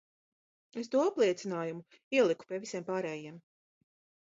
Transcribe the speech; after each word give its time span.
Es 0.81 0.89
to 0.95 1.03
apliecinājumu 1.09 1.99
ieliku 2.21 2.51
pie 2.51 2.61
visiem 2.65 2.91
pārējiem. 2.91 3.39